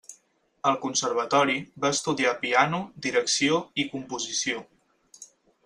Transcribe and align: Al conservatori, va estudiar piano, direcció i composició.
Al 0.69 0.77
conservatori, 0.85 1.57
va 1.83 1.91
estudiar 1.97 2.33
piano, 2.45 2.81
direcció 3.09 3.61
i 3.85 3.87
composició. 3.95 4.65